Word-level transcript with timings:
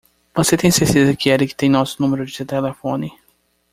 Você 0.35 0.57
tem 0.57 0.71
certeza 0.71 1.15
que 1.15 1.29
Erik 1.29 1.53
tem 1.53 1.69
nosso 1.69 2.01
número 2.01 2.25
de 2.25 2.43
telefone? 2.43 3.11